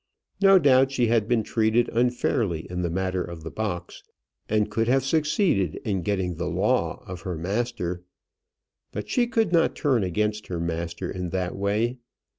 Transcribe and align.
No 0.41 0.57
doubt 0.57 0.89
she 0.89 1.05
had 1.09 1.27
been 1.27 1.43
treated 1.43 1.87
unfairly 1.89 2.65
in 2.71 2.81
the 2.81 2.89
matter 2.89 3.23
of 3.23 3.43
the 3.43 3.51
box, 3.51 4.01
and 4.49 4.71
could 4.71 4.87
have 4.87 5.05
succeeded 5.05 5.75
in 5.85 6.01
getting 6.01 6.37
the 6.37 6.49
law 6.49 7.03
of 7.05 7.21
her 7.21 7.37
master. 7.37 8.01
But 8.91 9.07
she 9.09 9.27
could 9.27 9.53
not 9.53 9.75
turn 9.75 10.03
against 10.03 10.47
her 10.47 10.59
master 10.59 11.07
in 11.11 11.29
that 11.29 11.55
way. 11.55 11.97